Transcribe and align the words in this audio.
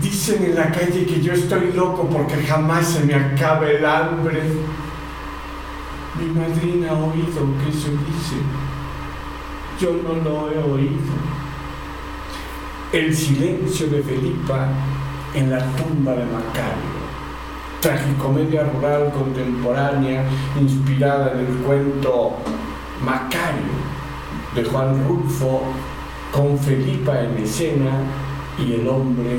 Dicen 0.00 0.44
en 0.44 0.56
la 0.56 0.70
calle 0.72 1.06
que 1.06 1.22
yo 1.22 1.32
estoy 1.32 1.72
loco 1.72 2.08
porque 2.08 2.42
jamás 2.42 2.88
se 2.88 3.04
me 3.04 3.14
acaba 3.14 3.68
el 3.68 3.84
hambre. 3.86 4.42
Mi 6.18 6.26
madrina 6.26 6.90
ha 6.90 6.94
oído 6.94 7.46
que 7.62 7.70
eso 7.70 7.90
dice. 7.90 8.36
Yo 9.80 9.92
no 10.02 10.14
lo 10.22 10.50
he 10.50 10.58
oído. 10.58 11.14
El 12.92 13.14
silencio 13.14 13.86
de 13.88 14.02
Felipa 14.02 14.68
en 15.34 15.50
la 15.50 15.58
tumba 15.76 16.12
de 16.12 16.24
Macario. 16.24 16.96
Tragicomedia 17.80 18.64
rural 18.64 19.12
contemporánea 19.12 20.24
inspirada 20.60 21.32
en 21.32 21.40
el 21.40 21.56
cuento 21.58 22.36
Macario 23.04 23.86
de 24.54 24.64
Juan 24.64 25.06
Rulfo 25.06 25.62
con 26.32 26.58
Felipa 26.58 27.20
en 27.20 27.36
escena 27.38 27.92
y 28.58 28.72
el 28.72 28.88
hombre. 28.88 29.38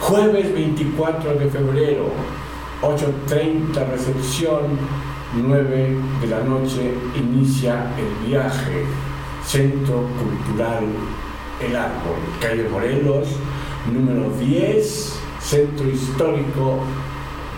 Jueves 0.00 0.54
24 0.54 1.34
de 1.34 1.50
febrero, 1.50 2.06
8.30 2.80 3.88
recepción, 3.90 4.78
9 5.34 5.96
de 6.20 6.26
la 6.28 6.40
noche 6.44 6.94
inicia 7.16 7.90
el 7.98 8.28
viaje, 8.28 8.84
Centro 9.44 10.08
Cultural 10.18 10.84
El 11.60 11.76
Árbol, 11.76 12.18
calle 12.40 12.68
Morelos, 12.68 13.28
número 13.92 14.30
10, 14.38 15.20
Centro 15.40 15.88
Histórico 15.88 16.80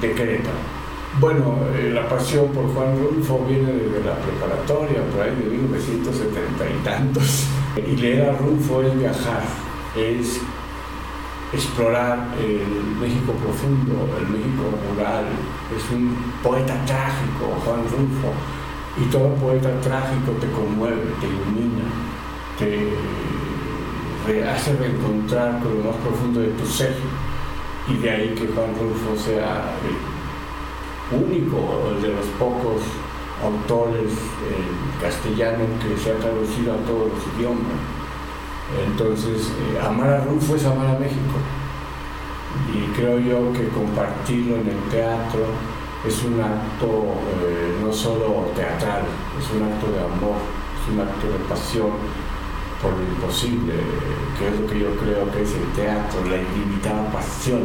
de 0.00 0.12
Querétaro. 0.12 0.77
Bueno, 1.20 1.58
eh, 1.74 1.90
la 1.92 2.08
pasión 2.08 2.46
por 2.52 2.72
Juan 2.72 2.96
Rulfo 2.96 3.44
viene 3.48 3.72
desde 3.72 4.04
la 4.04 4.14
preparatoria, 4.14 5.02
por 5.10 5.22
ahí 5.22 5.34
de 5.34 5.50
1970 5.50 6.64
y 6.64 6.84
tantos. 6.84 7.44
Y 7.76 7.96
leer 7.96 8.30
a 8.30 8.32
Rulfo 8.36 8.82
es 8.82 8.96
viajar, 8.96 9.42
es 9.96 10.40
explorar 11.52 12.28
el 12.38 12.62
México 13.00 13.32
profundo, 13.32 14.08
el 14.20 14.28
México 14.28 14.62
rural. 14.94 15.24
Es 15.76 15.90
un 15.90 16.14
poeta 16.40 16.74
trágico, 16.86 17.58
Juan 17.64 17.82
Rulfo. 17.90 18.32
Y 18.96 19.10
todo 19.10 19.34
poeta 19.34 19.70
trágico 19.80 20.32
te 20.40 20.48
conmueve, 20.52 21.02
te 21.20 21.26
ilumina, 21.26 21.82
te 22.58 24.48
hace 24.48 24.76
reencontrar 24.76 25.58
con 25.58 25.78
lo 25.78 25.84
más 25.90 25.96
profundo 25.96 26.40
de 26.40 26.50
tu 26.50 26.64
ser. 26.64 26.94
Y 27.88 27.96
de 27.96 28.08
ahí 28.08 28.34
que 28.36 28.46
Juan 28.46 28.72
Rulfo 28.78 29.16
sea 29.16 29.72
único, 31.12 31.56
de 32.00 32.08
los 32.08 32.26
pocos 32.38 32.82
autores 33.42 34.12
en 34.42 35.00
castellano 35.00 35.64
que 35.80 35.96
se 35.96 36.12
ha 36.12 36.18
traducido 36.18 36.74
a 36.74 36.76
todos 36.78 37.12
los 37.12 37.36
idiomas. 37.36 37.78
Entonces, 38.86 39.48
eh, 39.48 39.80
amar 39.80 40.10
a 40.10 40.24
Rulfo 40.24 40.56
es 40.56 40.64
amar 40.64 40.88
a 40.88 40.98
México. 40.98 41.38
Y 42.74 42.92
creo 42.96 43.18
yo 43.18 43.52
que 43.52 43.68
compartirlo 43.68 44.56
en 44.56 44.68
el 44.68 44.80
teatro 44.90 45.46
es 46.06 46.24
un 46.24 46.40
acto 46.40 46.86
eh, 47.46 47.78
no 47.82 47.92
solo 47.92 48.50
teatral, 48.54 49.02
es 49.38 49.50
un 49.50 49.62
acto 49.62 49.90
de 49.90 50.00
amor, 50.00 50.38
es 50.82 50.92
un 50.92 51.00
acto 51.00 51.26
de 51.26 51.38
pasión 51.48 51.90
por 52.82 52.92
lo 52.92 53.02
imposible, 53.02 53.74
que 54.38 54.48
es 54.48 54.60
lo 54.60 54.66
que 54.66 54.78
yo 54.78 54.94
creo 54.96 55.30
que 55.32 55.42
es 55.42 55.54
el 55.54 55.66
teatro, 55.74 56.24
la 56.26 56.36
ilimitada 56.36 57.10
pasión 57.10 57.62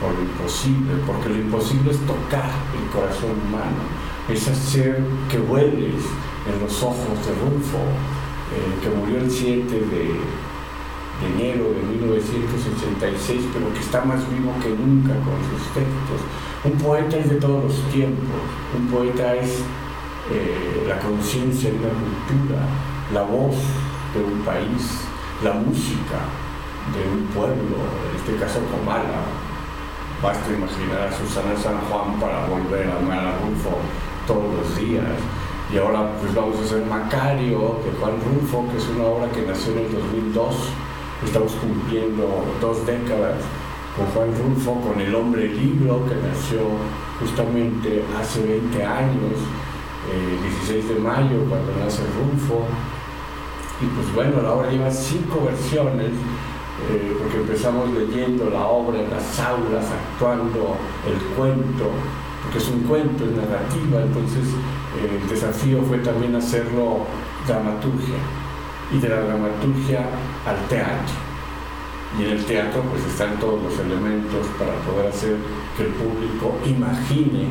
por 0.00 0.12
lo 0.12 0.22
imposible, 0.22 0.94
porque 1.06 1.28
lo 1.30 1.36
imposible 1.36 1.90
es 1.90 1.98
tocar 2.06 2.50
el 2.76 2.90
corazón 2.90 3.30
humano, 3.48 3.82
es 4.28 4.46
hacer 4.48 5.02
que 5.30 5.38
vueles 5.38 5.94
en 6.46 6.60
los 6.60 6.82
ojos 6.82 7.16
de 7.26 7.32
Rulfo, 7.40 7.78
eh, 8.52 8.78
que 8.82 8.90
murió 8.90 9.18
el 9.18 9.30
7 9.30 9.72
de, 9.72 10.16
enero 11.16 11.72
de 11.72 11.82
1986, 11.96 13.44
pero 13.52 13.72
que 13.72 13.80
está 13.80 14.04
más 14.04 14.20
vivo 14.30 14.52
que 14.62 14.68
nunca 14.68 15.14
con 15.24 15.40
sus 15.48 15.66
textos. 15.72 16.20
Un 16.62 16.72
poeta 16.72 17.16
es 17.16 17.30
de 17.30 17.36
todos 17.36 17.64
los 17.64 17.92
tiempos, 17.92 18.36
un 18.76 18.86
poeta 18.88 19.34
es 19.34 19.60
eh, 20.30 20.84
la 20.86 20.98
conciencia 20.98 21.70
de 21.70 21.78
una 21.78 21.88
cultura, 21.88 22.60
la 23.14 23.22
voz 23.22 23.56
de 24.12 24.24
un 24.24 24.40
país, 24.42 25.00
la 25.42 25.54
música 25.54 26.20
de 26.92 27.02
un 27.08 27.26
pueblo, 27.28 27.76
en 28.10 28.16
este 28.16 28.36
caso 28.36 28.60
Comala, 28.70 29.24
Basta 30.22 30.50
imaginar 30.50 31.08
a 31.08 31.12
Susana 31.12 31.54
San 31.62 31.78
Juan 31.88 32.18
para 32.18 32.46
volver 32.46 32.88
a 32.88 32.96
amar 32.96 33.18
a 33.18 33.38
Rulfo 33.38 33.76
todos 34.26 34.54
los 34.56 34.76
días. 34.76 35.04
Y 35.70 35.76
ahora 35.76 36.10
pues 36.20 36.34
vamos 36.34 36.56
a 36.56 36.64
hacer 36.64 36.86
Macario 36.86 37.80
de 37.84 37.92
Juan 38.00 38.14
Rulfo, 38.24 38.64
que 38.70 38.78
es 38.78 38.88
una 38.88 39.04
obra 39.04 39.28
que 39.30 39.42
nació 39.42 39.72
en 39.72 39.78
el 39.80 39.92
2002. 39.92 40.54
Estamos 41.22 41.52
cumpliendo 41.52 42.44
dos 42.62 42.86
décadas 42.86 43.42
con 43.94 44.06
Juan 44.06 44.32
Rulfo, 44.40 44.80
con 44.80 45.00
El 45.00 45.14
Hombre 45.14 45.48
Libro, 45.48 46.02
que 46.06 46.14
nació 46.14 46.60
justamente 47.20 48.02
hace 48.18 48.42
20 48.42 48.84
años, 48.84 49.36
el 50.12 50.34
eh, 50.34 50.50
16 50.66 50.88
de 50.88 50.94
mayo, 50.96 51.44
cuando 51.48 51.72
nace 51.84 52.02
Rulfo. 52.16 52.64
Y 53.82 53.86
pues 53.86 54.14
bueno, 54.14 54.40
la 54.40 54.52
obra 54.52 54.70
lleva 54.70 54.90
cinco 54.90 55.44
versiones 55.44 56.12
eh, 56.88 57.05
empezamos 57.56 57.88
leyendo 57.94 58.50
la 58.50 58.66
obra 58.66 59.00
en 59.00 59.10
las 59.10 59.40
aulas, 59.40 59.86
actuando 59.90 60.76
el 61.06 61.18
cuento, 61.34 61.88
porque 62.42 62.58
es 62.58 62.68
un 62.68 62.80
cuento, 62.82 63.24
es 63.24 63.30
narrativa, 63.30 64.02
entonces 64.02 64.44
eh, 65.00 65.20
el 65.22 65.26
desafío 65.26 65.80
fue 65.84 65.96
también 65.98 66.36
hacerlo 66.36 67.06
dramaturgia, 67.46 68.16
y 68.92 68.98
de 68.98 69.08
la 69.08 69.22
dramaturgia 69.22 70.00
al 70.44 70.68
teatro. 70.68 71.14
Y 72.18 72.24
en 72.24 72.30
el 72.32 72.44
teatro 72.44 72.82
pues 72.90 73.02
están 73.06 73.40
todos 73.40 73.62
los 73.62 73.78
elementos 73.78 74.46
para 74.58 74.74
poder 74.80 75.08
hacer 75.08 75.36
que 75.78 75.84
el 75.84 75.92
público 75.92 76.58
imagine 76.66 77.48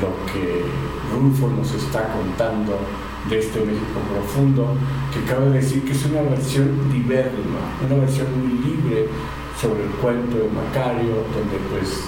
lo 0.00 0.08
que 0.32 0.64
Rulfo 1.12 1.48
nos 1.48 1.72
está 1.74 2.12
contando 2.12 2.78
de 3.28 3.38
este 3.38 3.60
México 3.60 4.00
profundo, 4.12 4.74
que 5.12 5.22
cabe 5.30 5.50
decir 5.50 5.84
que 5.84 5.92
es 5.92 6.04
una 6.06 6.22
versión 6.22 6.90
libérrima, 6.92 7.60
una 7.84 8.00
versión 8.00 8.26
muy 8.38 8.58
libre 8.64 9.08
sobre 9.60 9.84
el 9.84 9.90
cuento 9.90 10.36
de 10.38 10.48
Macario, 10.48 11.24
donde 11.32 11.58
pues 11.70 12.04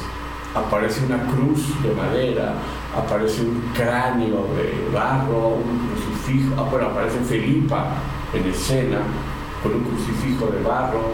aparece 0.54 1.04
una 1.06 1.22
cruz 1.26 1.82
de 1.82 1.92
madera, 1.94 2.54
aparece 2.96 3.42
un 3.42 3.62
cráneo 3.74 4.46
de 4.56 4.88
barro, 4.92 5.56
un 5.56 5.88
crucifijo, 5.88 6.54
ah, 6.58 6.68
bueno, 6.70 6.86
aparece 6.86 7.18
Felipa 7.20 7.94
en 8.32 8.46
escena 8.48 8.98
con 9.62 9.74
un 9.74 9.84
crucifijo 9.84 10.46
de 10.46 10.62
barro, 10.62 11.12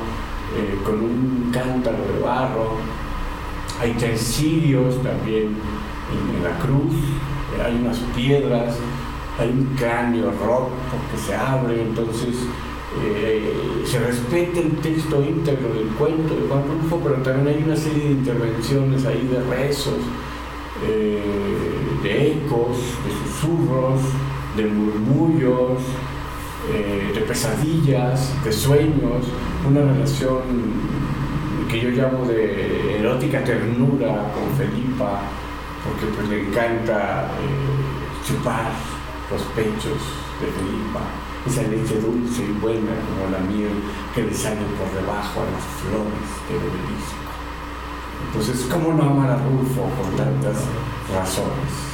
eh, 0.56 0.78
con 0.84 0.94
un 0.94 1.50
cántaro 1.52 1.98
de 1.98 2.20
barro, 2.22 2.76
hay 3.80 3.92
utensilios 3.92 5.02
también 5.02 5.56
en, 6.10 6.44
la 6.44 6.58
cruz, 6.58 6.92
eh, 7.56 7.62
hay 7.64 7.76
unas 7.76 7.98
piedras, 8.14 8.76
hay 9.40 9.48
un 9.48 9.74
cráneo 9.74 10.30
roto 10.32 10.70
que 11.10 11.18
se 11.18 11.34
abre, 11.34 11.80
entonces 11.80 12.34
eh, 13.02 13.82
se 13.86 13.98
respeta 13.98 14.60
el 14.60 14.72
texto 14.82 15.22
íntegro 15.22 15.72
del 15.72 15.88
cuento 15.98 16.34
de 16.34 16.46
Juan 16.46 16.64
Rulfo, 16.68 17.00
pero 17.02 17.16
también 17.22 17.56
hay 17.56 17.62
una 17.64 17.76
serie 17.76 18.04
de 18.04 18.10
intervenciones 18.10 19.06
ahí 19.06 19.26
de 19.32 19.42
rezos, 19.44 20.00
eh, 20.86 21.22
de 22.02 22.32
ecos, 22.32 22.76
de 22.76 23.30
susurros, 23.30 24.00
de 24.56 24.66
murmullos, 24.66 25.80
eh, 26.70 27.12
de 27.14 27.20
pesadillas, 27.22 28.44
de 28.44 28.52
sueños, 28.52 29.24
una 29.66 29.80
relación 29.80 30.42
que 31.70 31.80
yo 31.80 31.90
llamo 31.90 32.26
de 32.26 32.98
erótica 32.98 33.42
ternura 33.42 34.32
con 34.34 34.50
Felipa, 34.58 35.22
porque 35.82 36.14
pues 36.14 36.28
le 36.28 36.48
encanta 36.48 37.28
chupar 38.26 38.99
los 39.30 39.42
pechos 39.54 40.00
de 40.40 40.46
Felipa, 40.46 41.00
esa 41.46 41.62
leche 41.62 42.00
dulce 42.00 42.42
y 42.42 42.52
buena 42.60 42.92
como 43.06 43.30
la 43.30 43.38
miel 43.38 43.82
que 44.14 44.22
le 44.24 44.34
sale 44.34 44.60
por 44.76 44.90
debajo 45.00 45.40
a 45.40 45.44
las 45.44 45.64
flores 45.80 46.28
del 46.48 46.58
obelisco. 46.58 47.30
Entonces, 48.26 48.66
¿cómo 48.70 48.92
no 48.92 49.02
amar 49.10 49.30
a 49.30 49.36
Rulfo 49.36 49.82
por 49.96 50.16
tantas 50.16 50.56
razones? 51.14 51.90